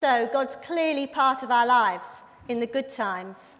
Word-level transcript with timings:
So, 0.00 0.30
God's 0.32 0.54
clearly 0.62 1.08
part 1.08 1.42
of 1.42 1.50
our 1.50 1.66
lives 1.66 2.06
in 2.46 2.60
the 2.60 2.68
good 2.68 2.88
times. 2.88 3.56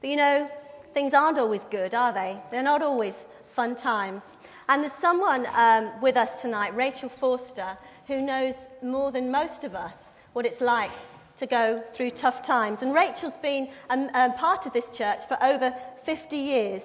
But 0.00 0.10
you 0.10 0.14
know, 0.14 0.48
things 0.94 1.14
aren't 1.14 1.36
always 1.36 1.64
good, 1.64 1.94
are 1.94 2.12
they? 2.12 2.40
They're 2.52 2.62
not 2.62 2.80
always 2.80 3.14
fun 3.48 3.74
times. 3.74 4.22
And 4.68 4.84
there's 4.84 4.92
someone 4.92 5.48
um, 5.54 6.00
with 6.00 6.16
us 6.16 6.42
tonight, 6.42 6.76
Rachel 6.76 7.08
Forster, 7.08 7.76
who 8.06 8.22
knows 8.22 8.54
more 8.82 9.10
than 9.10 9.32
most 9.32 9.64
of 9.64 9.74
us 9.74 10.04
what 10.32 10.46
it's 10.46 10.60
like 10.60 10.92
to 11.38 11.46
go 11.46 11.82
through 11.92 12.10
tough 12.10 12.42
times. 12.42 12.82
And 12.82 12.94
Rachel's 12.94 13.36
been 13.38 13.68
um, 13.90 14.10
um, 14.14 14.34
part 14.34 14.66
of 14.66 14.72
this 14.72 14.88
church 14.90 15.26
for 15.26 15.42
over 15.42 15.74
50 16.04 16.36
years. 16.36 16.82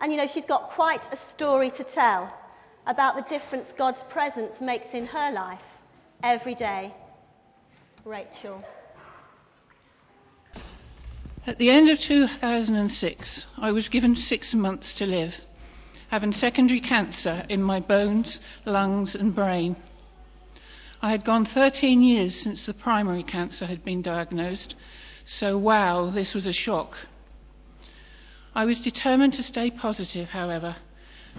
And 0.00 0.10
you 0.10 0.16
know, 0.16 0.26
she's 0.26 0.46
got 0.46 0.70
quite 0.70 1.12
a 1.12 1.16
story 1.18 1.70
to 1.72 1.84
tell 1.84 2.32
about 2.86 3.16
the 3.16 3.22
difference 3.22 3.74
God's 3.74 4.02
presence 4.04 4.62
makes 4.62 4.94
in 4.94 5.04
her 5.04 5.30
life 5.30 5.64
every 6.22 6.54
day. 6.54 6.94
Rachel. 8.06 8.62
At 11.44 11.58
the 11.58 11.70
end 11.70 11.88
of 11.88 11.98
2006, 11.98 13.46
I 13.58 13.72
was 13.72 13.88
given 13.88 14.14
six 14.14 14.54
months 14.54 14.98
to 14.98 15.06
live, 15.06 15.40
having 16.06 16.30
secondary 16.30 16.78
cancer 16.78 17.44
in 17.48 17.60
my 17.60 17.80
bones, 17.80 18.38
lungs, 18.64 19.16
and 19.16 19.34
brain. 19.34 19.74
I 21.02 21.10
had 21.10 21.24
gone 21.24 21.46
13 21.46 22.00
years 22.00 22.36
since 22.36 22.64
the 22.64 22.74
primary 22.74 23.24
cancer 23.24 23.66
had 23.66 23.84
been 23.84 24.02
diagnosed, 24.02 24.76
so 25.24 25.58
wow, 25.58 26.06
this 26.06 26.32
was 26.32 26.46
a 26.46 26.52
shock. 26.52 26.96
I 28.54 28.66
was 28.66 28.82
determined 28.82 29.32
to 29.34 29.42
stay 29.42 29.68
positive, 29.68 30.30
however, 30.30 30.76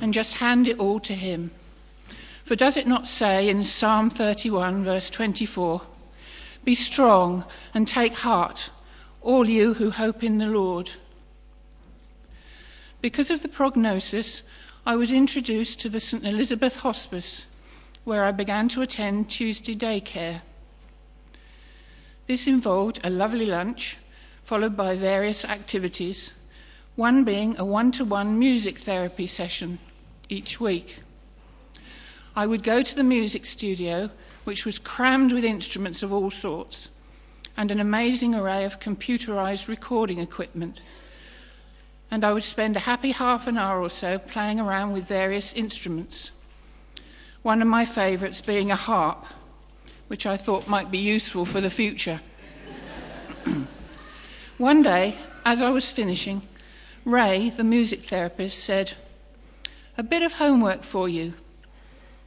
and 0.01 0.13
just 0.13 0.33
hand 0.33 0.67
it 0.67 0.79
all 0.79 0.99
to 0.99 1.15
Him. 1.15 1.51
For 2.43 2.57
does 2.57 2.75
it 2.75 2.87
not 2.87 3.07
say 3.07 3.47
in 3.47 3.63
Psalm 3.63 4.09
31, 4.09 4.83
verse 4.83 5.09
24, 5.09 5.81
Be 6.67 6.75
strong 6.75 7.45
and 7.73 7.87
take 7.87 8.13
heart, 8.13 8.69
all 9.21 9.47
you 9.47 9.73
who 9.73 9.89
hope 9.89 10.21
in 10.21 10.37
the 10.37 10.47
Lord? 10.47 10.91
Because 12.99 13.31
of 13.31 13.41
the 13.41 13.47
prognosis, 13.47 14.43
I 14.85 14.97
was 14.97 15.13
introduced 15.13 15.79
to 15.79 15.89
the 15.89 16.01
St. 16.01 16.25
Elizabeth 16.25 16.75
Hospice, 16.75 17.45
where 18.03 18.25
I 18.25 18.33
began 18.33 18.67
to 18.67 18.81
attend 18.81 19.29
Tuesday 19.29 19.77
daycare. 19.77 20.41
This 22.25 22.47
involved 22.47 22.99
a 23.01 23.09
lovely 23.09 23.45
lunch, 23.45 23.95
followed 24.43 24.75
by 24.75 24.97
various 24.97 25.45
activities 25.45 26.33
one 26.97 27.23
being 27.23 27.57
a 27.59 27.63
one 27.63 27.91
to 27.93 28.03
one 28.03 28.39
music 28.39 28.79
therapy 28.79 29.27
session 29.27 29.79
each 30.27 30.59
week. 30.59 30.97
I 32.35 32.45
would 32.45 32.61
go 32.61 32.83
to 32.83 32.95
the 32.95 33.05
music 33.05 33.45
studio, 33.45 34.09
which 34.47 34.65
was 34.65 34.79
crammed 34.79 35.33
with 35.33 35.43
instruments 35.43 36.03
of 36.03 36.13
all 36.13 36.31
sorts, 36.31 36.87
and 37.57 37.69
an 37.69 37.81
amazing 37.81 38.33
array 38.33 38.63
of 38.63 38.79
computerized 38.79 39.67
recording 39.67 40.19
equipment. 40.19 40.79
And 42.09 42.23
I 42.23 42.31
would 42.31 42.45
spend 42.45 42.77
a 42.77 42.79
happy 42.79 43.11
half 43.11 43.47
an 43.47 43.57
hour 43.57 43.81
or 43.81 43.89
so 43.89 44.17
playing 44.19 44.61
around 44.61 44.93
with 44.93 45.05
various 45.05 45.51
instruments. 45.51 46.31
One 47.41 47.61
of 47.61 47.67
my 47.67 47.83
favourites 47.83 48.39
being 48.39 48.71
a 48.71 48.77
harp, 48.77 49.25
which 50.07 50.25
I 50.25 50.37
thought 50.37 50.69
might 50.69 50.91
be 50.91 50.99
useful 50.99 51.43
for 51.43 51.59
the 51.59 51.69
future. 51.69 52.21
One 54.57 54.81
day, 54.81 55.17
as 55.43 55.61
I 55.61 55.71
was 55.71 55.91
finishing, 55.91 56.41
Ray, 57.03 57.49
the 57.49 57.65
music 57.65 58.05
therapist, 58.07 58.63
said, 58.63 58.93
A 59.97 60.03
bit 60.03 60.23
of 60.23 60.31
homework 60.31 60.83
for 60.83 61.09
you. 61.09 61.33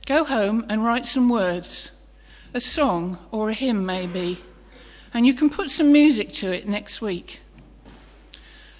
Go 0.04 0.24
home 0.24 0.66
and 0.68 0.84
write 0.84 1.06
some 1.06 1.30
words, 1.30 1.91
a 2.53 2.61
song 2.61 3.17
or 3.31 3.48
a 3.48 3.55
hymn 3.55 3.87
maybe, 3.87 4.43
and 5.15 5.25
you 5.25 5.34
can 5.34 5.51
put 5.51 5.70
some 5.70 5.93
music 5.93 6.33
to 6.33 6.53
it 6.53 6.67
next 6.67 7.01
week. 7.01 7.41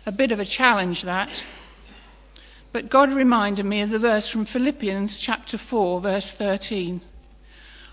A 0.07 0.13
bit 0.13 0.33
of 0.33 0.41
a 0.41 0.45
challenge, 0.45 1.03
that. 1.03 1.45
But 2.73 2.89
God 2.89 3.13
reminded 3.13 3.64
me 3.64 3.83
of 3.83 3.91
the 3.91 3.98
verse 3.98 4.29
from 4.29 4.45
Philippians 4.45 5.19
chapter 5.19 5.57
4, 5.57 6.01
verse 6.01 6.35
13. 6.35 7.01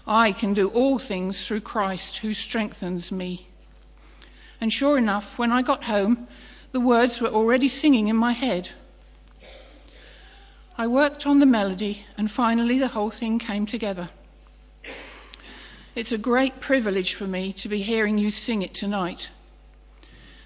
I 0.08 0.32
can 0.32 0.54
do 0.54 0.70
all 0.70 0.98
things 0.98 1.46
through 1.46 1.62
Christ 1.62 2.18
who 2.18 2.34
strengthens 2.34 3.12
me. 3.12 3.48
And 4.60 4.74
sure 4.74 4.98
enough, 4.98 5.38
when 5.38 5.52
I 5.52 5.62
got 5.62 5.84
home, 5.84 6.28
the 6.72 6.80
words 6.80 7.22
were 7.22 7.28
already 7.28 7.70
singing 7.70 8.08
in 8.08 8.16
my 8.16 8.32
head. 8.32 8.70
I 10.78 10.88
worked 10.88 11.28
on 11.28 11.40
the 11.40 11.46
melody, 11.46 12.04
and 12.18 12.32
finally 12.32 12.80
the 12.80 12.88
whole 12.88 13.12
thing 13.12 13.38
came 13.38 13.66
together. 13.66 14.10
It's 15.98 16.12
a 16.12 16.18
great 16.20 16.60
privilege 16.60 17.16
for 17.16 17.26
me 17.26 17.54
to 17.54 17.70
be 17.70 17.82
hearing 17.82 18.20
you 18.20 18.30
sing 18.30 18.62
it 18.62 18.76
tonight. 18.76 19.32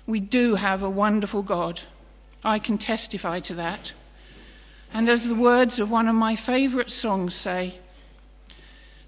We 0.07 0.22
do 0.22 0.56
have 0.56 0.81
a 0.81 0.89
wonderful 0.89 1.44
God. 1.44 1.81
I 2.41 2.59
can 2.59 2.78
testify 2.78 3.41
to 3.41 3.56
that. 3.56 3.91
And 4.94 5.09
as 5.09 5.28
the 5.28 5.35
words 5.35 5.79
of 5.79 5.91
one 5.91 6.07
of 6.07 6.16
my 6.16 6.38
favourite 6.38 6.90
songs 6.90 7.35
say, 7.35 7.78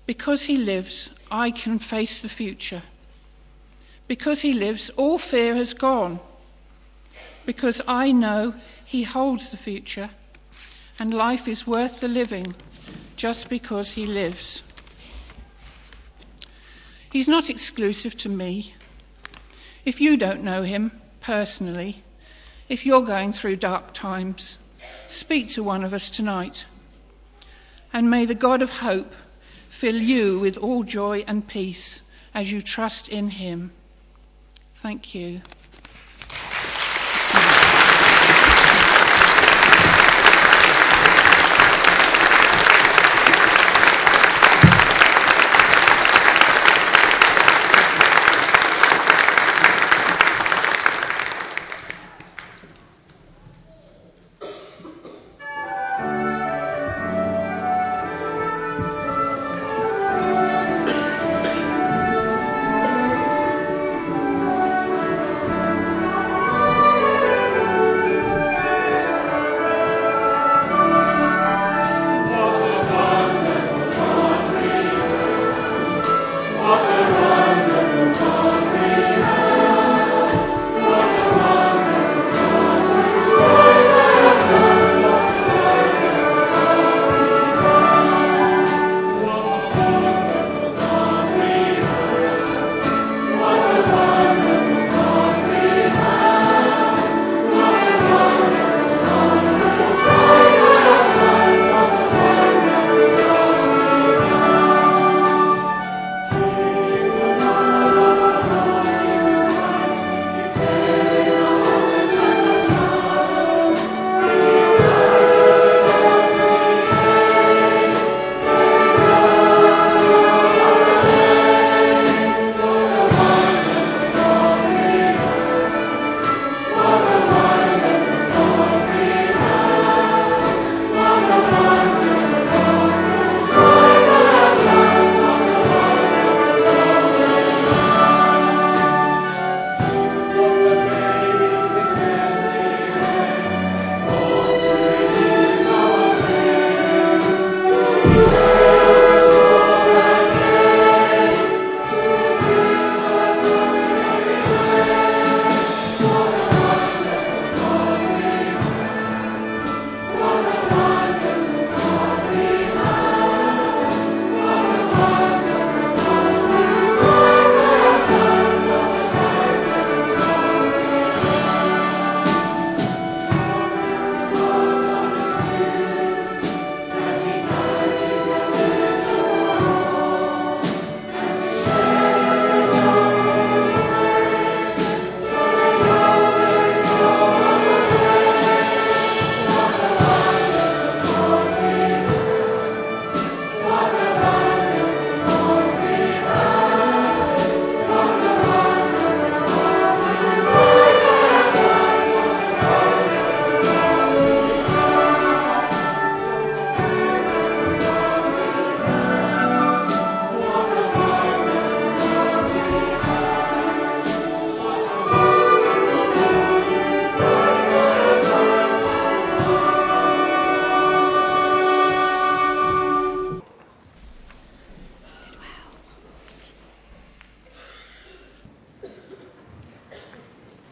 because 0.06 0.44
he 0.44 0.58
lives, 0.58 1.10
I 1.32 1.52
can 1.52 1.80
face 1.80 2.22
the 2.22 2.28
future. 2.28 2.84
Because 4.10 4.42
he 4.42 4.52
lives, 4.52 4.90
all 4.90 5.18
fear 5.18 5.56
has 5.56 5.74
gone 5.74 6.20
because 7.46 7.82
I 7.88 8.12
know 8.12 8.54
He 8.84 9.04
holds 9.04 9.50
the 9.50 9.58
future 9.58 10.10
and 11.00 11.14
life 11.14 11.48
is 11.48 11.66
worth 11.66 12.02
the 12.02 12.10
living 12.10 12.54
just 13.16 13.50
because 13.50 13.94
He 13.94 14.06
lives. 14.06 14.62
He's 17.14 17.28
not 17.28 17.52
exclusive 17.52 18.18
to 18.18 18.30
me. 18.30 18.74
If 19.86 20.02
you 20.02 20.18
don't 20.18 20.44
know 20.44 20.64
Him 20.64 20.92
personally, 21.22 22.02
if 22.70 22.88
you're 22.88 23.04
going 23.04 23.34
through 23.34 23.58
dark 23.58 23.94
times, 23.94 24.58
speak 25.08 25.50
to 25.50 25.62
one 25.62 25.84
of 25.84 25.94
us 25.94 26.10
tonight. 26.10 26.66
And 27.94 28.10
may 28.10 28.26
the 28.26 28.34
God 28.34 28.64
of 28.64 28.72
hope 28.72 29.14
fill 29.70 29.96
you 29.96 30.40
with 30.40 30.58
all 30.58 30.82
joy 30.82 31.24
and 31.28 31.48
peace 31.48 32.02
as 32.34 32.52
you 32.52 32.64
trust 32.64 33.10
in 33.10 33.30
Him. 33.30 33.72
Thank 34.78 35.14
you. 35.14 35.42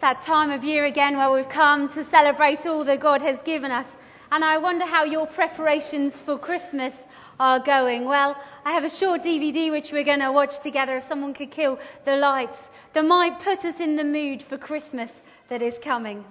That 0.02 0.22
time 0.22 0.50
of 0.50 0.64
year 0.64 0.84
again 0.86 1.16
where 1.18 1.32
we've 1.32 1.48
come 1.48 1.88
to 1.90 2.04
celebrate 2.04 2.66
all 2.66 2.84
that 2.84 3.00
God 3.00 3.22
has 3.22 3.42
given 3.44 3.72
us. 3.72 3.86
And 4.32 4.44
I 4.44 4.58
wonder 4.58 4.86
how 4.86 5.04
your 5.04 5.28
preparations 5.28 6.20
for 6.20 6.38
Christmas 6.38 7.08
are 7.40 7.60
going. 7.60 8.06
Well, 8.06 8.36
I 8.66 8.72
have 8.72 8.84
a 8.84 8.90
short 8.90 9.24
DVD 9.24 9.72
which 9.72 9.92
we're 9.92 10.04
going 10.04 10.22
to 10.22 10.32
watch 10.32 10.60
together 10.60 10.98
if 10.98 11.04
someone 11.04 11.34
could 11.34 11.52
kill 11.52 11.80
the 12.06 12.16
lights 12.16 12.72
that 12.94 13.06
might 13.06 13.40
put 13.40 13.64
us 13.66 13.80
in 13.80 13.96
the 13.96 14.04
mood 14.04 14.42
for 14.42 14.58
Christmas 14.58 15.12
that 15.50 15.62
is 15.62 15.78
coming. 15.84 16.26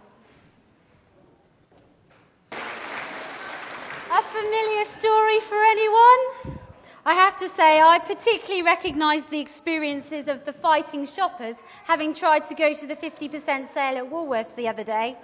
A 2.52 4.22
familiar 4.22 4.84
story 4.84 5.40
for 5.40 5.62
anyone? 5.62 6.59
I 7.04 7.14
have 7.14 7.38
to 7.38 7.48
say, 7.48 7.80
I 7.80 7.98
particularly 7.98 8.62
recognise 8.62 9.24
the 9.24 9.40
experiences 9.40 10.28
of 10.28 10.44
the 10.44 10.52
fighting 10.52 11.06
shoppers, 11.06 11.56
having 11.84 12.12
tried 12.12 12.44
to 12.44 12.54
go 12.54 12.74
to 12.74 12.86
the 12.86 12.94
50% 12.94 13.68
sale 13.68 13.96
at 13.96 14.10
Woolworths 14.10 14.54
the 14.54 14.68
other 14.68 14.84
day. 14.84 15.16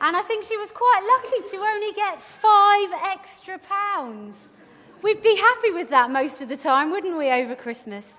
And 0.00 0.16
I 0.16 0.22
think 0.22 0.44
she 0.44 0.56
was 0.56 0.72
quite 0.72 1.22
lucky 1.22 1.48
to 1.50 1.56
only 1.58 1.92
get 1.92 2.20
five 2.20 2.90
extra 3.12 3.58
pounds. 3.58 4.34
We'd 5.02 5.22
be 5.22 5.36
happy 5.36 5.70
with 5.70 5.90
that 5.90 6.10
most 6.10 6.42
of 6.42 6.48
the 6.48 6.56
time, 6.56 6.90
wouldn't 6.90 7.16
we, 7.16 7.30
over 7.30 7.54
Christmas? 7.54 8.12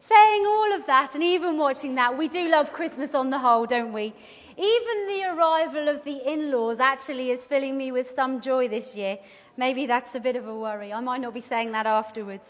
Saying 0.00 0.46
all 0.46 0.74
of 0.76 0.86
that 0.86 1.14
and 1.14 1.22
even 1.22 1.58
watching 1.58 1.96
that, 1.96 2.16
we 2.16 2.28
do 2.28 2.48
love 2.48 2.72
Christmas 2.72 3.14
on 3.14 3.28
the 3.28 3.38
whole, 3.38 3.66
don't 3.66 3.92
we? 3.92 4.14
Even 4.56 5.06
the 5.06 5.24
arrival 5.28 5.88
of 5.88 6.02
the 6.04 6.32
in 6.32 6.50
laws 6.50 6.80
actually 6.80 7.30
is 7.30 7.44
filling 7.44 7.76
me 7.76 7.92
with 7.92 8.10
some 8.12 8.40
joy 8.40 8.68
this 8.68 8.96
year 8.96 9.18
maybe 9.58 9.84
that's 9.86 10.14
a 10.14 10.20
bit 10.20 10.36
of 10.36 10.46
a 10.48 10.56
worry. 10.56 10.92
I 10.92 11.00
might 11.00 11.20
not 11.20 11.34
be 11.34 11.42
saying 11.42 11.72
that 11.72 11.86
afterwards. 11.86 12.48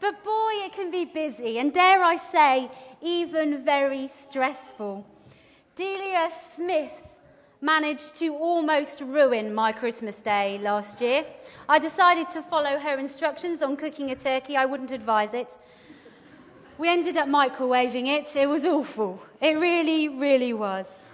But 0.00 0.22
boy, 0.24 0.52
it 0.66 0.72
can 0.72 0.90
be 0.90 1.04
busy, 1.06 1.58
and 1.58 1.72
dare 1.72 2.02
I 2.02 2.16
say, 2.16 2.70
even 3.00 3.64
very 3.64 4.08
stressful. 4.08 5.06
Delia 5.76 6.28
Smith 6.54 6.92
managed 7.60 8.16
to 8.16 8.34
almost 8.34 9.00
ruin 9.00 9.54
my 9.54 9.70
Christmas 9.72 10.20
day 10.20 10.58
last 10.60 11.00
year. 11.00 11.24
I 11.68 11.78
decided 11.78 12.28
to 12.30 12.42
follow 12.42 12.76
her 12.78 12.98
instructions 12.98 13.62
on 13.62 13.76
cooking 13.76 14.10
a 14.10 14.16
turkey. 14.16 14.56
I 14.56 14.66
wouldn't 14.66 14.90
advise 14.90 15.32
it. 15.32 15.46
We 16.78 16.88
ended 16.88 17.16
up 17.16 17.28
microwaving 17.28 18.08
it. 18.08 18.34
It 18.34 18.48
was 18.48 18.64
awful. 18.64 19.22
It 19.40 19.54
really, 19.54 20.08
really 20.08 20.52
was. 20.52 21.11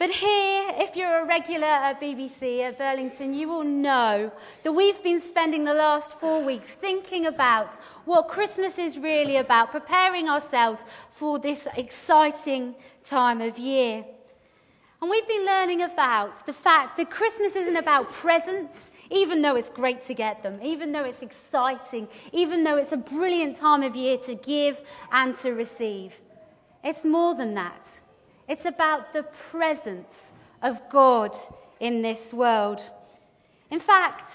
But 0.00 0.10
here, 0.10 0.72
if 0.78 0.96
you're 0.96 1.18
a 1.18 1.26
regular 1.26 1.66
at 1.66 2.00
BBC 2.00 2.62
at 2.62 2.78
Burlington, 2.78 3.34
you 3.34 3.48
will 3.48 3.64
know 3.64 4.32
that 4.62 4.72
we've 4.72 5.02
been 5.02 5.20
spending 5.20 5.64
the 5.64 5.74
last 5.74 6.18
four 6.18 6.42
weeks 6.42 6.74
thinking 6.74 7.26
about 7.26 7.74
what 8.06 8.28
Christmas 8.28 8.78
is 8.78 8.96
really 8.96 9.36
about, 9.36 9.72
preparing 9.72 10.26
ourselves 10.26 10.86
for 11.10 11.38
this 11.38 11.68
exciting 11.76 12.74
time 13.04 13.42
of 13.42 13.58
year. 13.58 14.02
And 15.02 15.10
we've 15.10 15.28
been 15.28 15.44
learning 15.44 15.82
about 15.82 16.46
the 16.46 16.54
fact 16.54 16.96
that 16.96 17.10
Christmas 17.10 17.54
isn't 17.54 17.76
about 17.76 18.10
presents, 18.10 18.90
even 19.10 19.42
though 19.42 19.56
it's 19.56 19.68
great 19.68 20.00
to 20.06 20.14
get 20.14 20.42
them, 20.42 20.60
even 20.62 20.92
though 20.92 21.04
it's 21.04 21.20
exciting, 21.20 22.08
even 22.32 22.64
though 22.64 22.78
it's 22.78 22.92
a 22.92 22.96
brilliant 22.96 23.58
time 23.58 23.82
of 23.82 23.94
year 23.94 24.16
to 24.16 24.34
give 24.34 24.80
and 25.12 25.36
to 25.40 25.52
receive. 25.52 26.18
It's 26.82 27.04
more 27.04 27.34
than 27.34 27.52
that. 27.52 28.00
It's 28.50 28.64
about 28.64 29.12
the 29.12 29.22
presence 29.52 30.32
of 30.60 30.88
God 30.90 31.36
in 31.78 32.02
this 32.02 32.34
world. 32.34 32.80
In 33.70 33.78
fact, 33.78 34.28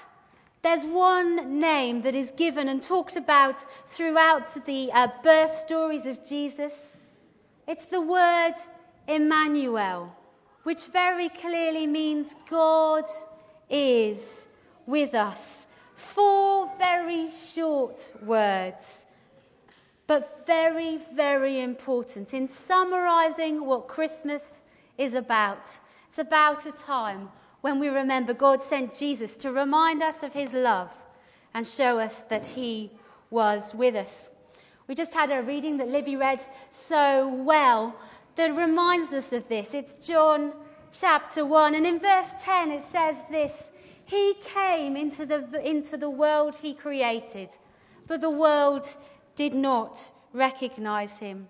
there's 0.62 0.86
one 0.86 1.60
name 1.60 2.04
that 2.04 2.16
is 2.16 2.32
given 2.32 2.70
and 2.70 2.82
talked 2.82 3.18
about 3.18 3.58
throughout 3.88 4.64
the 4.64 4.90
uh, 4.94 5.10
birth 5.22 5.58
stories 5.58 6.06
of 6.06 6.26
Jesus. 6.26 6.74
It's 7.68 7.84
the 7.88 8.00
word 8.00 8.54
Emmanuel, 9.06 10.16
which 10.64 10.86
very 10.86 11.28
clearly 11.28 11.86
means 11.86 12.34
God 12.50 13.04
is 13.70 14.48
with 14.86 15.14
us. 15.14 15.68
Four 15.96 16.74
very 16.78 17.32
short 17.32 18.14
words 18.24 19.05
but 20.08 20.46
very, 20.46 21.00
very 21.14 21.62
important 21.62 22.34
in 22.34 22.48
summarizing 22.48 23.66
what 23.66 23.88
Christmas 23.88 24.44
is 24.98 25.16
about. 25.16 25.66
It's 26.10 26.20
about 26.20 26.66
a 26.66 26.72
time 26.72 27.30
when 27.62 27.80
we 27.80 27.88
remember 27.88 28.34
God 28.34 28.62
sent 28.62 28.94
Jesus 28.94 29.38
to 29.38 29.52
remind 29.52 30.04
us 30.04 30.24
of 30.24 30.34
his 30.34 30.54
love 30.54 30.92
and 31.54 31.66
show 31.66 32.00
us 32.00 32.22
that 32.30 32.46
he 32.46 32.92
was 33.30 33.74
with 33.74 33.96
us. 33.96 34.30
We 34.88 34.94
just 34.94 35.14
had 35.14 35.32
a 35.32 35.42
reading 35.42 35.78
that 35.78 35.88
Libby 35.88 36.16
read 36.16 36.40
so 36.72 37.28
well 37.28 37.96
that 38.36 38.56
reminds 38.56 39.12
us 39.12 39.34
of 39.34 39.48
this. 39.48 39.74
It's 39.74 40.06
John 40.06 40.54
chapter 40.92 41.46
1, 41.46 41.76
and 41.76 41.86
in 41.86 42.00
verse 42.00 42.28
10 42.44 42.72
it 42.72 42.84
says 42.92 43.16
this 43.32 43.72
He 44.06 44.36
came 44.54 44.96
into 44.96 45.26
the, 45.26 45.68
into 45.68 45.98
the 45.98 46.10
world 46.10 46.56
he 46.56 46.74
created, 46.74 47.50
but 48.08 48.22
the 48.22 48.30
world 48.30 48.86
did 49.36 49.54
not 49.54 50.00
recognize 50.34 51.18
him. 51.18 51.48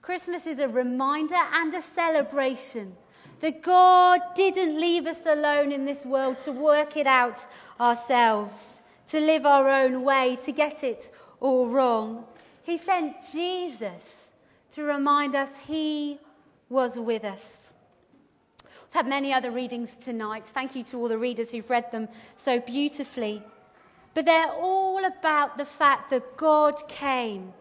Christmas 0.00 0.46
is 0.46 0.58
a 0.58 0.68
reminder 0.68 1.36
and 1.36 1.72
a 1.74 1.82
celebration 1.82 2.96
that 3.40 3.62
God 3.62 4.20
didn't 4.34 4.80
leave 4.80 5.06
us 5.06 5.24
alone 5.26 5.72
in 5.72 5.84
this 5.84 6.04
world 6.04 6.38
to 6.40 6.52
work 6.52 6.96
it 6.96 7.06
out 7.06 7.38
ourselves, 7.80 8.82
to 9.10 9.20
live 9.20 9.46
our 9.46 9.68
own 9.68 10.02
way, 10.02 10.38
to 10.44 10.52
get 10.52 10.84
it 10.84 11.10
all 11.40 11.68
wrong. 11.68 12.24
He 12.62 12.78
sent 12.78 13.16
Jesus 13.32 14.32
to 14.72 14.84
remind 14.84 15.34
us 15.34 15.50
He 15.66 16.18
was 16.68 16.98
with 16.98 17.24
us. 17.24 17.72
We've 18.64 18.94
had 18.94 19.06
many 19.06 19.32
other 19.32 19.50
readings 19.50 19.90
tonight. 20.04 20.46
Thank 20.46 20.76
you 20.76 20.84
to 20.84 20.98
all 20.98 21.08
the 21.08 21.18
readers 21.18 21.50
who've 21.50 21.68
read 21.68 21.90
them 21.92 22.08
so 22.36 22.60
beautifully. 22.60 23.42
But 24.14 24.26
they're 24.26 24.52
all 24.52 25.04
about 25.04 25.56
the 25.56 25.64
fact 25.64 26.10
that 26.10 26.36
God 26.36 26.74
came 26.88 27.52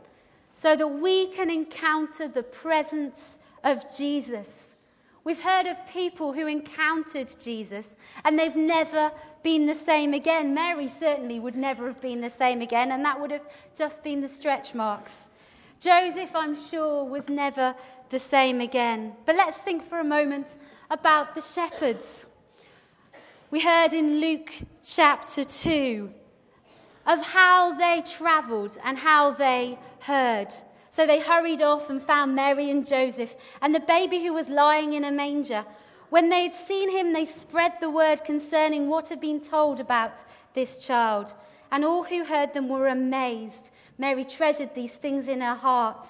so 0.52 0.76
that 0.76 0.88
we 0.88 1.28
can 1.28 1.50
encounter 1.50 2.28
the 2.28 2.44
presence 2.44 3.40
of 3.64 3.96
Jesus. 3.98 4.76
We've 5.24 5.40
heard 5.40 5.68
of 5.68 5.78
people 5.88 6.34
who 6.34 6.48
encountered 6.48 7.34
Jesus 7.40 7.96
and 8.26 8.38
they've 8.38 8.56
never 8.56 9.12
been 9.44 9.66
the 9.66 9.76
same 9.76 10.14
again. 10.14 10.54
Mary 10.54 10.90
certainly 11.00 11.40
would 11.40 11.56
never 11.56 11.88
have 11.88 12.02
been 12.02 12.22
the 12.22 12.30
same 12.30 12.62
again, 12.62 12.92
and 12.92 13.06
that 13.06 13.22
would 13.22 13.32
have 13.32 13.48
just 13.76 14.04
been 14.04 14.22
the 14.22 14.28
stretch 14.28 14.74
marks. 14.74 15.30
Joseph, 15.80 16.36
I'm 16.36 16.60
sure, 16.60 17.06
was 17.06 17.30
never 17.30 17.76
the 18.10 18.20
same 18.20 18.62
again. 18.62 19.14
But 19.26 19.36
let's 19.36 19.58
think 19.58 19.84
for 19.84 20.00
a 20.00 20.04
moment 20.04 20.48
about 20.90 21.34
the 21.34 21.42
shepherds. 21.42 22.28
We 23.52 23.62
heard 23.62 23.94
in 23.94 24.20
Luke 24.22 24.52
chapter 24.84 25.44
2 25.44 26.14
of 27.06 27.22
how 27.22 27.74
they 27.74 28.04
travelled 28.06 28.78
and 28.84 28.98
how 28.98 29.32
they 29.32 29.78
heard. 30.00 30.48
So 30.90 31.08
they 31.08 31.20
hurried 31.20 31.62
off 31.62 31.90
and 31.90 32.02
found 32.02 32.36
Mary 32.36 32.70
and 32.70 32.86
Joseph 32.86 33.34
and 33.62 33.74
the 33.74 33.80
baby 33.80 34.24
who 34.24 34.34
was 34.34 34.50
lying 34.50 34.94
in 34.94 35.04
a 35.04 35.12
manger. 35.12 35.66
When 36.10 36.30
they 36.30 36.44
had 36.44 36.56
seen 36.56 36.92
him, 36.92 37.14
they 37.14 37.26
spread 37.26 37.74
the 37.80 37.90
word 37.90 38.24
concerning 38.26 38.90
what 38.90 39.08
had 39.08 39.22
been 39.22 39.40
told 39.40 39.80
about 39.80 40.14
this 40.54 40.86
child. 40.86 41.34
And 41.72 41.86
all 41.86 42.04
who 42.04 42.26
heard 42.26 42.52
them 42.52 42.68
were 42.68 42.90
amazed. 42.90 43.70
Mary 43.98 44.26
treasured 44.26 44.76
these 44.76 44.94
things 44.94 45.30
in 45.30 45.40
her 45.40 45.56
heart. 45.56 46.06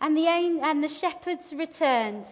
And 0.00 0.16
the, 0.16 0.26
and 0.26 0.82
the 0.82 0.88
shepherds 0.88 1.52
returned, 1.52 2.24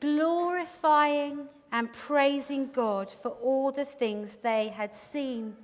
glorifying 0.00 1.48
and 1.72 1.92
praising 1.92 2.70
God 2.72 3.10
for 3.10 3.30
all 3.30 3.72
the 3.72 3.84
things 3.84 4.34
they 4.42 4.68
had 4.68 4.94
seen. 4.94 5.56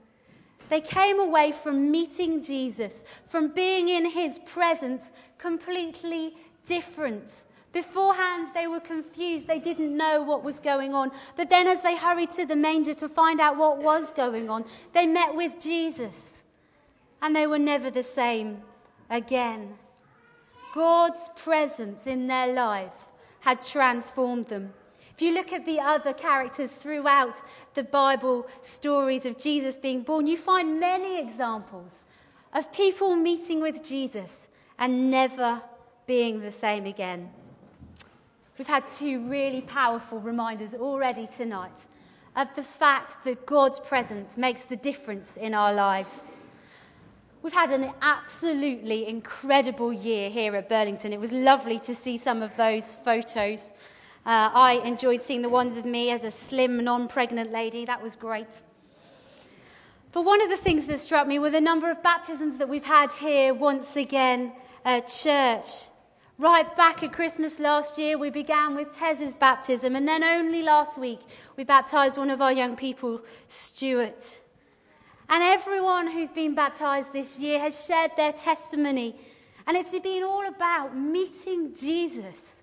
They 0.68 0.80
came 0.80 1.20
away 1.20 1.52
from 1.52 1.90
meeting 1.90 2.42
Jesus, 2.42 3.04
from 3.26 3.48
being 3.48 3.88
in 3.88 4.06
his 4.06 4.38
presence, 4.38 5.02
completely 5.38 6.34
different. 6.66 7.44
Beforehand, 7.72 8.48
they 8.54 8.66
were 8.66 8.80
confused. 8.80 9.46
They 9.46 9.58
didn't 9.58 9.96
know 9.96 10.22
what 10.22 10.44
was 10.44 10.60
going 10.60 10.94
on. 10.94 11.10
But 11.36 11.50
then, 11.50 11.66
as 11.66 11.82
they 11.82 11.96
hurried 11.96 12.30
to 12.30 12.46
the 12.46 12.56
manger 12.56 12.94
to 12.94 13.08
find 13.08 13.40
out 13.40 13.56
what 13.56 13.78
was 13.78 14.12
going 14.12 14.48
on, 14.48 14.64
they 14.92 15.06
met 15.06 15.34
with 15.34 15.60
Jesus. 15.60 16.44
And 17.20 17.34
they 17.34 17.46
were 17.46 17.58
never 17.58 17.90
the 17.90 18.02
same 18.02 18.62
again. 19.10 19.74
God's 20.74 21.28
presence 21.36 22.06
in 22.06 22.26
their 22.26 22.52
life 22.52 23.06
had 23.40 23.62
transformed 23.62 24.46
them. 24.46 24.72
If 25.14 25.22
you 25.22 25.34
look 25.34 25.52
at 25.52 25.64
the 25.64 25.78
other 25.80 26.12
characters 26.12 26.70
throughout 26.72 27.40
the 27.74 27.84
Bible 27.84 28.46
stories 28.62 29.26
of 29.26 29.38
Jesus 29.38 29.76
being 29.76 30.02
born, 30.02 30.26
you 30.26 30.36
find 30.36 30.80
many 30.80 31.20
examples 31.20 32.04
of 32.52 32.72
people 32.72 33.14
meeting 33.14 33.60
with 33.60 33.84
Jesus 33.84 34.48
and 34.76 35.12
never 35.12 35.62
being 36.06 36.40
the 36.40 36.50
same 36.50 36.86
again. 36.86 37.30
We've 38.58 38.66
had 38.66 38.88
two 38.88 39.28
really 39.28 39.60
powerful 39.60 40.18
reminders 40.18 40.74
already 40.74 41.28
tonight 41.36 41.78
of 42.34 42.52
the 42.56 42.64
fact 42.64 43.24
that 43.24 43.46
God's 43.46 43.78
presence 43.78 44.36
makes 44.36 44.64
the 44.64 44.76
difference 44.76 45.36
in 45.36 45.54
our 45.54 45.72
lives. 45.72 46.32
We've 47.42 47.52
had 47.52 47.70
an 47.70 47.92
absolutely 48.00 49.06
incredible 49.06 49.92
year 49.92 50.30
here 50.30 50.56
at 50.56 50.68
Burlington. 50.68 51.12
It 51.12 51.20
was 51.20 51.30
lovely 51.30 51.78
to 51.80 51.94
see 51.94 52.16
some 52.16 52.42
of 52.42 52.56
those 52.56 52.96
photos. 52.96 53.72
Uh, 54.26 54.50
I 54.54 54.80
enjoyed 54.84 55.20
seeing 55.20 55.42
the 55.42 55.50
ones 55.50 55.76
of 55.76 55.84
me 55.84 56.10
as 56.10 56.24
a 56.24 56.30
slim, 56.30 56.82
non 56.82 57.08
pregnant 57.08 57.52
lady. 57.52 57.84
That 57.84 58.02
was 58.02 58.16
great. 58.16 58.48
But 60.12 60.24
one 60.24 60.40
of 60.40 60.48
the 60.48 60.56
things 60.56 60.86
that 60.86 61.00
struck 61.00 61.26
me 61.26 61.38
were 61.38 61.50
the 61.50 61.60
number 61.60 61.90
of 61.90 62.02
baptisms 62.02 62.56
that 62.58 62.70
we've 62.70 62.84
had 62.84 63.12
here 63.12 63.52
once 63.52 63.96
again 63.96 64.52
at 64.82 65.08
church. 65.08 65.66
Right 66.38 66.74
back 66.74 67.02
at 67.02 67.12
Christmas 67.12 67.58
last 67.58 67.98
year, 67.98 68.16
we 68.16 68.30
began 68.30 68.76
with 68.76 68.96
Tez's 68.96 69.34
baptism, 69.34 69.94
and 69.94 70.08
then 70.08 70.24
only 70.24 70.62
last 70.62 70.96
week, 70.96 71.20
we 71.56 71.64
baptized 71.64 72.16
one 72.16 72.30
of 72.30 72.40
our 72.40 72.52
young 72.52 72.76
people, 72.76 73.20
Stuart. 73.48 74.40
And 75.28 75.42
everyone 75.42 76.10
who's 76.10 76.30
been 76.30 76.54
baptized 76.54 77.12
this 77.12 77.38
year 77.38 77.58
has 77.58 77.84
shared 77.84 78.12
their 78.16 78.32
testimony. 78.32 79.16
And 79.66 79.76
it's 79.76 79.90
been 79.90 80.24
all 80.24 80.46
about 80.48 80.96
meeting 80.96 81.74
Jesus 81.74 82.62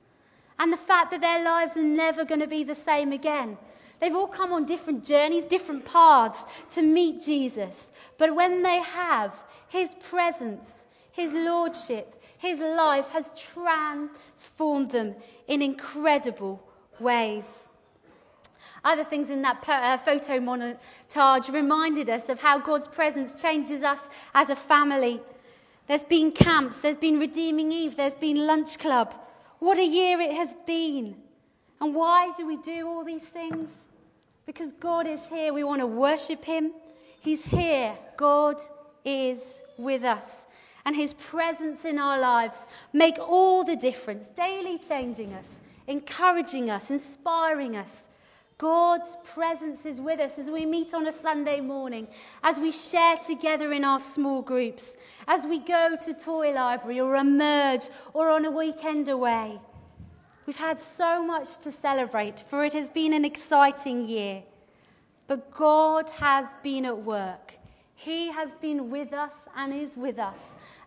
and 0.62 0.72
the 0.72 0.78
fact 0.78 1.10
that 1.10 1.22
their 1.22 1.44
lives 1.44 1.76
are 1.76 1.82
never 1.82 2.24
going 2.24 2.42
to 2.42 2.48
be 2.48 2.64
the 2.64 2.76
same 2.76 3.12
again. 3.12 3.58
They've 4.00 4.16
all 4.16 4.28
come 4.28 4.54
on 4.54 4.66
different 4.66 5.04
journeys, 5.06 5.46
different 5.46 5.86
paths 5.86 6.46
to 6.76 6.84
meet 6.84 7.24
Jesus. 7.24 7.92
But 8.20 8.36
when 8.36 8.62
they 8.62 8.78
have, 8.78 9.34
his 9.70 9.96
presence, 10.12 10.86
his 11.14 11.34
lordship, 11.34 12.24
his 12.38 12.60
life 12.60 13.10
has 13.10 13.32
transformed 13.36 14.92
them 14.92 15.16
in 15.48 15.64
incredible 15.64 16.62
ways. 17.00 17.68
Other 18.84 19.04
things 19.04 19.32
in 19.32 19.42
that 19.42 19.68
uh, 19.68 19.98
photo 19.98 20.40
montage 20.40 21.52
reminded 21.52 22.12
us 22.12 22.30
of 22.30 22.40
how 22.40 22.60
God's 22.60 22.88
presence 22.88 23.42
changes 23.42 23.82
us 23.82 24.00
as 24.36 24.52
a 24.52 24.56
family. 24.56 25.22
There's 25.88 26.04
been 26.04 26.32
camps, 26.32 26.82
there's 26.82 26.98
been 26.98 27.18
Redeeming 27.18 27.72
Eve, 27.72 27.98
there's 27.98 28.14
been 28.14 28.46
Lunch 28.46 28.78
Club. 28.78 29.16
What 29.62 29.78
a 29.78 29.86
year 29.86 30.20
it 30.20 30.32
has 30.32 30.56
been. 30.66 31.16
And 31.80 31.94
why 31.94 32.32
do 32.36 32.48
we 32.48 32.58
do 32.58 32.88
all 32.88 33.04
these 33.04 33.22
things? 33.22 33.70
Because 34.48 34.72
God 34.72 35.06
is 35.06 35.24
here. 35.28 35.54
We 35.54 35.64
want 35.64 35.82
to 35.82 35.86
worship 35.86 36.44
Him. 36.44 36.72
He's 37.20 37.46
here. 37.46 37.96
God 38.18 38.56
is 39.06 39.62
with 39.78 40.04
us. 40.04 40.48
And 40.84 40.96
His 40.96 41.14
presence 41.14 41.86
in 41.86 42.00
our 42.00 42.18
lives 42.18 42.60
make 42.92 43.20
all 43.20 43.64
the 43.64 43.76
difference, 43.76 44.26
daily 44.36 44.80
changing 44.80 45.32
us, 45.34 45.46
encouraging 45.86 46.72
us, 46.72 46.90
inspiring 46.90 47.76
us 47.76 48.10
God's 48.62 49.18
presence 49.34 49.86
is 49.88 50.00
with 50.00 50.20
us 50.20 50.38
as 50.38 50.48
we 50.48 50.68
meet 50.68 50.94
on 50.94 51.08
a 51.08 51.12
Sunday 51.12 51.62
morning, 51.62 52.08
as 52.44 52.60
we 52.60 52.72
share 52.72 53.18
together 53.18 53.74
in 53.74 53.84
our 53.84 53.98
small 53.98 54.44
groups, 54.44 54.96
as 55.28 55.48
we 55.48 55.58
go 55.58 55.96
to 56.06 56.14
toy 56.14 56.52
library 56.52 57.00
or 57.00 57.16
emerge 57.16 57.90
or 58.14 58.30
on 58.30 58.46
a 58.46 58.52
weekend 58.52 59.10
away. 59.10 59.60
We've 60.46 60.56
had 60.56 60.80
so 60.80 61.26
much 61.26 61.58
to 61.64 61.72
celebrate, 61.72 62.42
for 62.52 62.64
it 62.64 62.74
has 62.74 62.92
been 62.92 63.14
an 63.14 63.26
exciting 63.26 64.06
year. 64.06 64.44
But 65.26 65.50
God 65.50 66.12
has 66.12 66.56
been 66.62 66.86
at 66.86 67.02
work. 67.02 67.56
He 67.96 68.32
has 68.32 68.54
been 68.54 68.92
with 68.92 69.12
us 69.12 69.34
and 69.56 69.74
is 69.74 69.98
with 69.98 70.20
us 70.20 70.38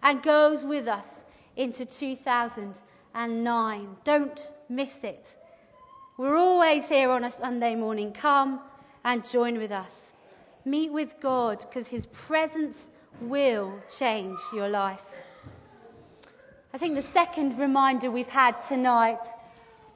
and 0.00 0.22
goes 0.22 0.64
with 0.64 0.86
us 0.86 1.24
into 1.56 1.86
2009. 1.86 3.96
Don't 4.04 4.52
miss 4.68 5.02
it. 5.02 5.36
We're 6.16 6.36
always 6.36 6.88
here 6.88 7.10
on 7.10 7.24
a 7.24 7.30
Sunday 7.32 7.74
morning. 7.74 8.12
Come 8.12 8.60
and 9.04 9.28
join 9.28 9.58
with 9.58 9.72
us. 9.72 10.14
Meet 10.64 10.92
with 10.92 11.18
God 11.20 11.58
because 11.58 11.88
His 11.88 12.06
presence 12.06 12.86
will 13.20 13.80
change 13.98 14.38
your 14.52 14.68
life. 14.68 15.02
I 16.72 16.78
think 16.78 16.94
the 16.94 17.02
second 17.02 17.58
reminder 17.58 18.12
we've 18.12 18.28
had 18.28 18.52
tonight 18.68 19.24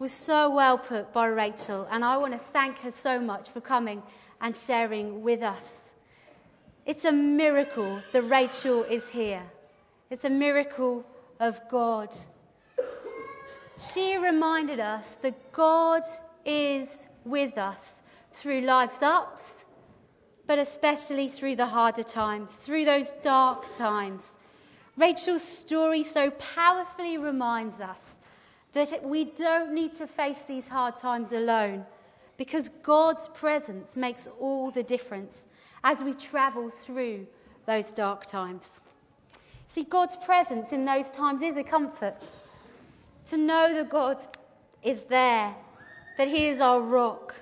was 0.00 0.10
so 0.10 0.50
well 0.50 0.76
put 0.76 1.12
by 1.12 1.26
Rachel, 1.26 1.86
and 1.88 2.04
I 2.04 2.16
want 2.16 2.32
to 2.32 2.40
thank 2.52 2.78
her 2.78 2.90
so 2.90 3.20
much 3.20 3.50
for 3.50 3.60
coming 3.60 4.02
and 4.40 4.56
sharing 4.56 5.22
with 5.22 5.42
us. 5.44 5.92
It's 6.84 7.04
a 7.04 7.12
miracle 7.12 8.02
that 8.10 8.22
Rachel 8.22 8.82
is 8.82 9.08
here. 9.08 9.44
It's 10.10 10.24
a 10.24 10.30
miracle 10.30 11.04
of 11.38 11.60
God 11.70 12.12
she 13.78 14.16
reminded 14.16 14.80
us 14.80 15.06
that 15.22 15.52
God 15.52 16.02
is 16.44 17.06
with 17.24 17.58
us 17.58 18.02
through 18.32 18.62
life's 18.62 19.02
ups, 19.02 19.64
but 20.46 20.58
especially 20.58 21.28
through 21.28 21.56
the 21.56 21.66
harder 21.66 22.02
times, 22.02 22.54
through 22.54 22.84
those 22.84 23.12
dark 23.22 23.76
times. 23.76 24.28
Rachel's 24.96 25.42
story 25.42 26.02
so 26.02 26.30
powerfully 26.30 27.18
reminds 27.18 27.80
us 27.80 28.16
that 28.72 29.04
we 29.04 29.24
don't 29.24 29.72
need 29.74 29.94
to 29.96 30.06
face 30.06 30.40
these 30.48 30.66
hard 30.66 30.96
times 30.96 31.32
alone 31.32 31.84
because 32.36 32.68
God's 32.82 33.28
presence 33.28 33.96
makes 33.96 34.26
all 34.40 34.70
the 34.70 34.82
difference 34.82 35.46
as 35.84 36.02
we 36.02 36.14
travel 36.14 36.70
through 36.70 37.26
those 37.66 37.92
dark 37.92 38.26
times. 38.26 38.68
See, 39.68 39.84
God's 39.84 40.16
presence 40.16 40.72
in 40.72 40.84
those 40.84 41.10
times 41.10 41.42
is 41.42 41.56
a 41.56 41.62
comfort 41.62 42.16
to 43.28 43.36
know 43.36 43.74
that 43.74 43.90
God 43.90 44.18
is 44.82 45.04
there, 45.04 45.54
that 46.16 46.28
He 46.28 46.48
is 46.48 46.60
our 46.60 46.80
rock. 46.80 47.34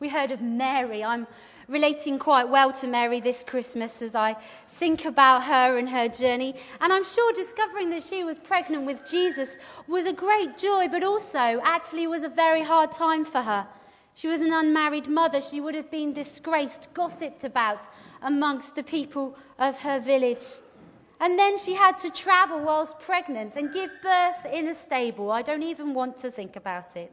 We 0.00 0.08
heard 0.08 0.30
of 0.30 0.40
Mary. 0.40 1.02
I'm 1.02 1.26
relating 1.68 2.18
quite 2.18 2.48
well 2.48 2.72
to 2.72 2.86
Mary 2.86 3.20
this 3.20 3.44
Christmas 3.44 4.00
as 4.02 4.14
I 4.14 4.36
think 4.78 5.04
about 5.04 5.42
her 5.42 5.76
and 5.76 5.88
her 5.88 6.08
journey. 6.08 6.54
And 6.80 6.92
I'm 6.92 7.04
sure 7.04 7.32
discovering 7.32 7.90
that 7.90 8.04
she 8.04 8.22
was 8.24 8.38
pregnant 8.38 8.86
with 8.86 9.10
Jesus 9.10 9.58
was 9.86 10.06
a 10.06 10.12
great 10.12 10.58
joy, 10.58 10.88
but 10.88 11.02
also 11.02 11.38
actually 11.38 12.06
was 12.06 12.22
a 12.22 12.28
very 12.28 12.62
hard 12.62 12.92
time 12.92 13.24
for 13.24 13.42
her. 13.42 13.66
She 14.14 14.28
was 14.28 14.40
an 14.40 14.52
unmarried 14.52 15.08
mother. 15.08 15.40
She 15.40 15.60
would 15.60 15.74
have 15.74 15.90
been 15.90 16.12
disgraced, 16.12 16.94
gossiped 16.94 17.44
about 17.44 17.80
amongst 18.22 18.74
the 18.74 18.82
people 18.82 19.36
of 19.58 19.76
her 19.78 20.00
village. 20.00 20.44
And 21.20 21.38
then 21.38 21.58
she 21.58 21.74
had 21.74 21.98
to 21.98 22.10
travel 22.10 22.60
whilst 22.60 23.00
pregnant 23.00 23.56
and 23.56 23.72
give 23.72 23.90
birth 24.02 24.46
in 24.52 24.68
a 24.68 24.74
stable. 24.74 25.30
I 25.30 25.42
don't 25.42 25.64
even 25.64 25.94
want 25.94 26.18
to 26.18 26.30
think 26.30 26.56
about 26.56 26.96
it. 26.96 27.12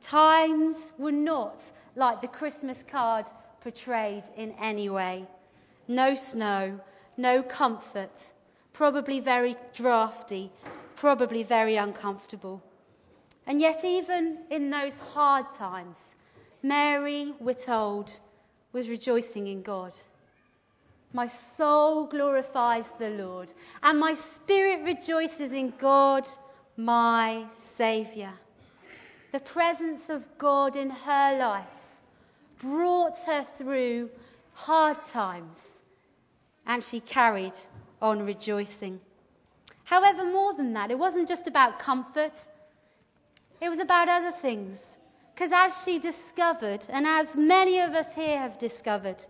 Times 0.00 0.92
were 0.98 1.12
not 1.12 1.58
like 1.94 2.20
the 2.20 2.28
Christmas 2.28 2.82
card 2.90 3.26
portrayed 3.60 4.24
in 4.36 4.52
any 4.52 4.90
way. 4.90 5.26
No 5.86 6.16
snow, 6.16 6.80
no 7.16 7.42
comfort, 7.42 8.32
probably 8.72 9.20
very 9.20 9.56
drafty, 9.74 10.50
probably 10.96 11.44
very 11.44 11.76
uncomfortable. 11.76 12.62
And 13.46 13.60
yet, 13.60 13.84
even 13.84 14.38
in 14.50 14.70
those 14.70 14.98
hard 15.14 15.50
times, 15.52 16.14
Mary, 16.62 17.32
we're 17.40 17.54
told, 17.54 18.10
was 18.72 18.88
rejoicing 18.88 19.46
in 19.48 19.62
God. 19.62 19.94
My 21.14 21.26
soul 21.26 22.06
glorifies 22.06 22.90
the 22.98 23.10
Lord, 23.10 23.52
and 23.82 24.00
my 24.00 24.14
spirit 24.14 24.82
rejoices 24.82 25.52
in 25.52 25.74
God, 25.78 26.26
my 26.76 27.44
Saviour. 27.76 28.32
The 29.32 29.40
presence 29.40 30.08
of 30.08 30.38
God 30.38 30.76
in 30.76 30.88
her 30.88 31.38
life 31.38 31.66
brought 32.60 33.16
her 33.26 33.44
through 33.44 34.08
hard 34.54 35.04
times, 35.04 35.62
and 36.66 36.82
she 36.82 37.00
carried 37.00 37.56
on 38.00 38.24
rejoicing. 38.24 39.00
However, 39.84 40.24
more 40.24 40.54
than 40.54 40.72
that, 40.74 40.90
it 40.90 40.98
wasn't 40.98 41.28
just 41.28 41.46
about 41.46 41.78
comfort, 41.78 42.32
it 43.60 43.68
was 43.68 43.80
about 43.80 44.08
other 44.08 44.32
things. 44.32 44.98
Because 45.34 45.52
as 45.52 45.82
she 45.84 45.98
discovered, 45.98 46.86
and 46.88 47.06
as 47.06 47.34
many 47.36 47.80
of 47.80 47.92
us 47.94 48.14
here 48.14 48.38
have 48.38 48.58
discovered, 48.58 49.24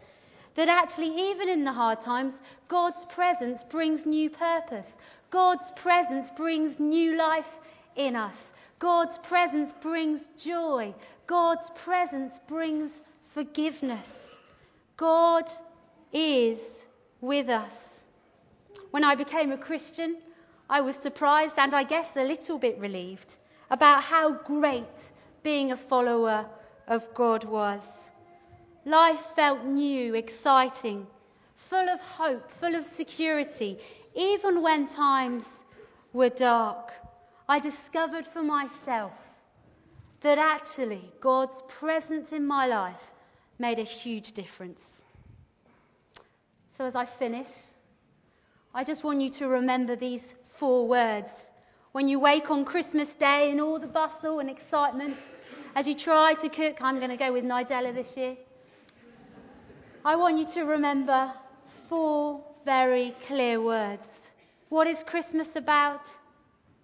that 0.55 0.69
actually, 0.69 1.31
even 1.31 1.49
in 1.49 1.65
the 1.65 1.73
hard 1.73 2.01
times, 2.01 2.41
God's 2.69 3.05
presence 3.07 3.63
brings 3.65 4.05
new 4.07 4.31
purpose. 4.31 4.99
God's 5.31 5.71
presence 5.73 6.31
brings 6.31 6.79
new 6.79 7.17
life 7.17 7.59
in 7.97 8.17
us. 8.17 8.53
God's 8.79 9.17
presence 9.19 9.73
brings 9.81 10.29
joy. 10.39 10.95
God's 11.27 11.71
presence 11.85 12.39
brings 12.49 12.91
forgiveness. 13.35 14.39
God 14.97 15.49
is 16.13 16.87
with 17.21 17.49
us. 17.49 18.03
When 18.91 19.05
I 19.05 19.15
became 19.15 19.53
a 19.53 19.57
Christian, 19.57 20.17
I 20.69 20.83
was 20.83 20.97
surprised 20.97 21.59
and 21.59 21.75
I 21.75 21.85
guess 21.85 22.11
a 22.17 22.25
little 22.25 22.59
bit 22.59 22.79
relieved 22.79 23.37
about 23.71 24.03
how 24.03 24.33
great 24.33 25.13
being 25.43 25.73
a 25.73 25.77
follower 25.77 26.47
of 26.87 27.15
God 27.15 27.45
was. 27.45 28.11
Life 28.85 29.21
felt 29.37 29.65
new, 29.65 30.15
exciting, 30.15 31.07
full 31.55 31.89
of 31.89 32.01
hope, 32.01 32.51
full 32.51 32.75
of 32.75 32.85
security, 32.85 33.79
even 34.15 34.61
when 34.61 34.87
times 34.87 35.65
were 36.13 36.29
dark. 36.29 36.93
I 37.49 37.61
discovered 37.61 38.27
for 38.27 38.43
myself 38.43 39.13
that 40.21 40.39
actually 40.39 41.03
God's 41.21 41.63
presence 41.69 42.33
in 42.33 42.47
my 42.47 42.67
life 42.67 43.11
made 43.59 43.79
a 43.79 43.85
huge 43.85 44.33
difference. 44.33 45.01
So, 46.77 46.87
as 46.87 46.97
I 46.97 47.05
finish, 47.05 47.49
I 48.75 48.83
just 48.83 49.05
want 49.05 49.21
you 49.21 49.31
to 49.31 49.47
remember 49.47 49.95
these 49.95 50.35
four 50.45 50.89
words. 50.89 51.51
When 51.93 52.09
you 52.09 52.19
wake 52.19 52.51
on 52.51 52.65
Christmas 52.65 53.15
Day 53.15 53.51
in 53.51 53.61
all 53.61 53.79
the 53.79 53.87
bustle 53.87 54.41
and 54.41 54.49
excitement, 54.51 55.17
as 55.77 55.87
you 55.87 55.95
try 55.95 56.35
to 56.35 56.49
cook, 56.49 56.83
I'm 56.83 56.99
going 56.99 57.11
to 57.11 57.17
go 57.17 57.33
with 57.33 57.45
Nigella 57.45 57.95
this 57.95 58.17
year. 58.17 58.37
I 60.05 60.17
want 60.17 60.39
you 60.39 60.45
to 60.55 60.65
remember 60.65 61.33
four 61.89 62.41
very 62.65 63.15
clear 63.29 63.61
words. 63.61 64.33
What 64.69 64.89
is 64.89 65.05
Christmas 65.05 65.55
about? 65.55 66.01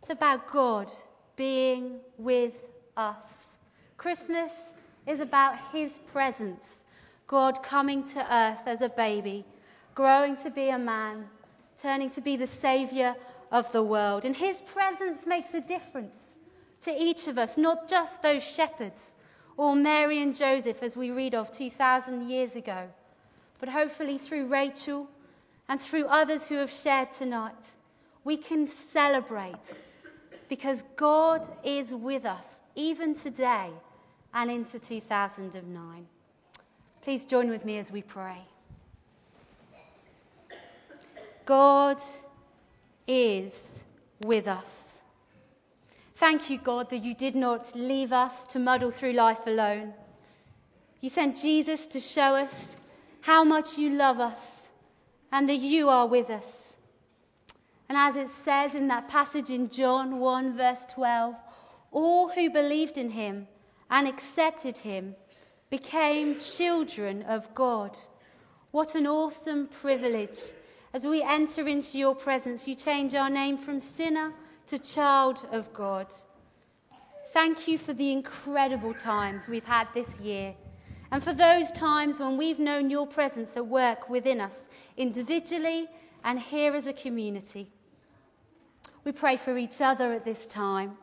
It's 0.01 0.11
about 0.11 0.53
God 0.53 0.89
being 1.35 1.99
with 2.17 2.55
us. 2.97 3.57
Christmas 3.97 4.53
is 5.05 5.19
about 5.19 5.59
His 5.73 5.91
presence, 6.13 6.63
God 7.27 7.61
coming 7.61 8.05
to 8.05 8.21
earth 8.21 8.63
as 8.67 8.83
a 8.83 8.89
baby, 8.89 9.45
growing 9.97 10.37
to 10.45 10.51
be 10.51 10.69
a 10.69 10.79
man, 10.79 11.27
turning 11.83 12.11
to 12.11 12.21
be 12.21 12.37
the 12.37 12.47
Saviour 12.47 13.17
of 13.51 13.73
the 13.73 13.83
world. 13.83 14.27
And 14.27 14.37
His 14.37 14.61
presence 14.61 15.27
makes 15.27 15.53
a 15.55 15.61
difference 15.61 16.39
to 16.83 16.93
each 16.97 17.27
of 17.27 17.37
us, 17.37 17.59
not 17.59 17.89
just 17.89 18.23
those 18.23 18.49
shepherds 18.49 19.17
or 19.57 19.75
Mary 19.75 20.23
and 20.23 20.37
Joseph, 20.37 20.85
as 20.85 20.97
we 20.97 21.11
read 21.11 21.35
of 21.35 21.51
2,000 21.51 22.31
years 22.31 22.55
ago, 22.55 22.89
but 23.61 23.69
hopefully 23.69 24.19
through 24.19 24.47
Rachel 24.47 25.09
and 25.69 25.81
through 25.81 26.07
others 26.07 26.47
who 26.47 26.57
have 26.57 26.73
shared 26.73 27.13
tonight, 27.13 27.55
we 28.25 28.37
can 28.37 28.69
celebrate 28.69 29.55
because 30.49 30.83
God 30.97 31.43
is 31.65 31.93
with 31.93 32.25
us 32.25 32.63
even 32.75 33.15
today 33.15 33.71
and 34.33 34.51
into 34.51 34.79
2009. 34.79 36.07
Please 37.03 37.27
join 37.27 37.49
with 37.49 37.65
me 37.65 37.79
as 37.79 37.91
we 37.91 38.03
pray. 38.03 38.41
God 41.47 41.99
is 43.07 43.83
with 44.23 44.47
us. 44.47 45.01
Thank 46.17 46.51
you, 46.51 46.59
God, 46.59 46.91
that 46.91 47.05
you 47.05 47.15
did 47.15 47.37
not 47.37 47.75
leave 47.75 48.13
us 48.13 48.49
to 48.49 48.59
muddle 48.59 48.91
through 48.91 49.13
life 49.13 49.47
alone. 49.47 49.95
You 51.01 51.09
sent 51.09 51.41
Jesus 51.41 51.87
to 51.89 52.01
show 52.01 52.35
us 52.35 52.77
how 53.21 53.45
much 53.45 53.79
you 53.79 53.91
love 53.91 54.21
us 54.21 54.69
and 55.33 55.49
that 55.49 55.57
you 55.57 55.89
are 55.89 56.07
with 56.07 56.31
us. 56.31 56.77
And 57.89 57.97
as 57.97 58.17
it 58.17 58.29
says 58.45 58.75
in 58.75 58.89
that 58.89 59.09
passage 59.09 59.51
in 59.51 59.69
John 59.71 60.19
1, 60.19 60.57
verse 60.57 60.85
12, 60.87 61.35
all 61.91 62.29
who 62.29 62.51
believed 62.51 62.99
in 62.99 63.11
him 63.11 63.49
and 63.91 64.07
accepted 64.07 64.77
him 64.77 65.15
became 65.71 66.39
children 66.39 67.23
of 67.23 67.55
God. 67.55 67.97
What 68.71 68.95
an 68.95 69.07
awesome 69.07 69.67
privilege. 69.67 70.39
As 70.93 71.07
we 71.07 71.23
enter 71.23 71.67
into 71.67 71.99
your 71.99 72.15
presence, 72.15 72.69
you 72.69 72.75
change 72.75 73.15
our 73.15 73.31
name 73.31 73.57
from 73.57 73.81
sinner 73.81 74.33
to 74.69 74.79
child 74.79 75.45
of 75.53 75.73
God. 75.73 76.07
Thank 77.33 77.69
you 77.69 77.79
for 77.79 77.93
the 77.95 78.13
incredible 78.13 78.95
times 78.95 79.49
we've 79.49 79.65
had 79.65 79.89
this 79.95 80.21
year 80.21 80.55
and 81.11 81.23
for 81.23 81.33
those 81.33 81.71
times 81.73 82.21
when 82.21 82.37
we've 82.37 82.59
known 82.59 82.91
your 82.91 83.07
presence 83.07 83.57
at 83.57 83.67
work 83.67 84.11
within 84.11 84.41
us, 84.41 84.69
individually 84.97 85.89
and 86.25 86.39
here 86.39 86.75
as 86.75 86.87
a 86.87 86.93
community. 86.93 87.71
We 89.05 89.13
pray 89.13 89.37
for 89.37 89.57
each 89.57 89.81
other 89.81 90.13
at 90.13 90.25
this 90.25 90.47
time. 90.47 90.99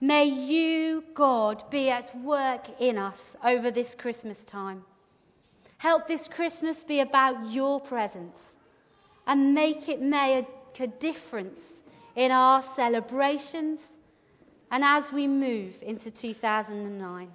May 0.00 0.24
you, 0.24 1.04
God, 1.14 1.70
be 1.70 1.90
at 1.90 2.16
work 2.18 2.66
in 2.80 2.98
us 2.98 3.36
over 3.44 3.70
this 3.70 3.94
Christmas 3.94 4.44
time. 4.44 4.82
Help 5.76 6.08
this 6.08 6.26
Christmas 6.26 6.82
be 6.84 7.00
about 7.00 7.52
your 7.52 7.80
presence 7.80 8.56
and 9.26 9.54
make 9.54 9.88
it 9.88 10.00
make 10.00 10.46
a 10.80 10.86
difference 10.86 11.82
in 12.16 12.30
our 12.32 12.62
celebrations 12.62 13.80
and 14.70 14.82
as 14.84 15.12
we 15.12 15.26
move 15.28 15.74
into 15.82 16.10
2009. 16.10 17.30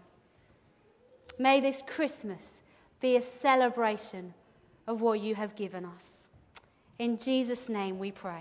May 1.38 1.60
this 1.60 1.82
Christmas 1.86 2.62
be 3.02 3.18
a 3.18 3.22
celebration 3.22 4.34
of 4.88 5.02
what 5.02 5.20
you 5.20 5.36
have 5.36 5.56
given 5.56 5.86
us. 5.86 6.30
In 6.98 7.18
Jesus' 7.18 7.68
name 7.68 8.00
we 8.00 8.12
pray. 8.12 8.34